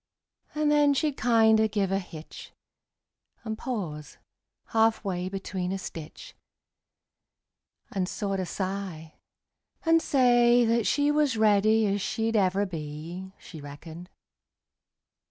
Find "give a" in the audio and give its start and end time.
1.67-1.99